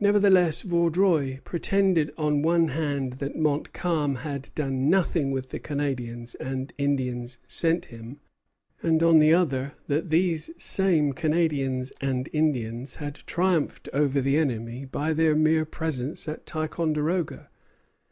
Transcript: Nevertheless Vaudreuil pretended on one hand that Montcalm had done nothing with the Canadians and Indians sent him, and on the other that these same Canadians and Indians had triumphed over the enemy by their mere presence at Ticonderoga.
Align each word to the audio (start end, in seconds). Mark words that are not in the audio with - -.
Nevertheless 0.00 0.62
Vaudreuil 0.62 1.38
pretended 1.44 2.12
on 2.18 2.42
one 2.42 2.66
hand 2.66 3.12
that 3.20 3.36
Montcalm 3.36 4.16
had 4.16 4.50
done 4.56 4.90
nothing 4.90 5.30
with 5.30 5.50
the 5.50 5.60
Canadians 5.60 6.34
and 6.34 6.72
Indians 6.76 7.38
sent 7.46 7.84
him, 7.84 8.18
and 8.82 9.00
on 9.00 9.20
the 9.20 9.32
other 9.32 9.74
that 9.86 10.10
these 10.10 10.50
same 10.60 11.12
Canadians 11.12 11.92
and 12.00 12.28
Indians 12.32 12.96
had 12.96 13.14
triumphed 13.28 13.88
over 13.92 14.20
the 14.20 14.36
enemy 14.36 14.84
by 14.84 15.12
their 15.12 15.36
mere 15.36 15.64
presence 15.64 16.26
at 16.26 16.44
Ticonderoga. 16.44 17.48